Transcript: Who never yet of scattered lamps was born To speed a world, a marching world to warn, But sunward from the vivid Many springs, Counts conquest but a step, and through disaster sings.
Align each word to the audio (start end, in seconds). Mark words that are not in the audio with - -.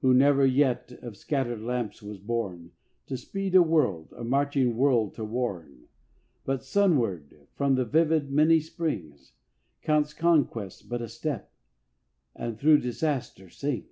Who 0.00 0.14
never 0.14 0.46
yet 0.46 0.92
of 1.02 1.18
scattered 1.18 1.60
lamps 1.60 2.02
was 2.02 2.16
born 2.18 2.70
To 3.04 3.18
speed 3.18 3.54
a 3.54 3.62
world, 3.62 4.14
a 4.16 4.24
marching 4.24 4.78
world 4.78 5.12
to 5.16 5.26
warn, 5.26 5.88
But 6.46 6.64
sunward 6.64 7.46
from 7.54 7.74
the 7.74 7.84
vivid 7.84 8.30
Many 8.32 8.60
springs, 8.60 9.34
Counts 9.82 10.14
conquest 10.14 10.88
but 10.88 11.02
a 11.02 11.06
step, 11.10 11.52
and 12.34 12.58
through 12.58 12.78
disaster 12.78 13.50
sings. 13.50 13.90